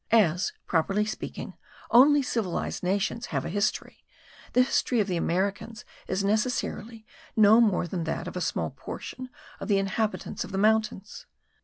As, 0.09 0.51
properly 0.65 1.05
speaking, 1.05 1.53
only 1.91 2.23
civilized 2.23 2.81
nations 2.81 3.27
have 3.27 3.45
a 3.45 3.49
history, 3.51 4.03
the 4.53 4.63
history 4.63 4.99
of 4.99 5.05
the 5.05 5.15
Americans 5.15 5.85
is 6.07 6.23
necessarily 6.23 7.05
no 7.35 7.61
more 7.61 7.85
than 7.85 8.05
that 8.05 8.27
of 8.27 8.35
a 8.35 8.41
small 8.41 8.71
portion 8.71 9.29
of 9.59 9.67
the 9.67 9.77
inhabitants 9.77 10.43
of 10.43 10.51
the 10.51 10.57
mountains. 10.57 11.27